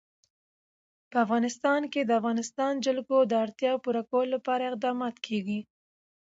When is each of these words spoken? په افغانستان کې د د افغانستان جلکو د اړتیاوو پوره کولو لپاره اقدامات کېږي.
په 1.11 1.17
افغانستان 1.25 1.81
کې 1.93 2.01
د 2.03 2.07
د 2.07 2.11
افغانستان 2.19 2.73
جلکو 2.85 3.17
د 3.25 3.33
اړتیاوو 3.43 3.81
پوره 3.83 4.01
کولو 4.09 4.31
لپاره 4.35 4.63
اقدامات 4.65 5.15
کېږي. 5.25 5.59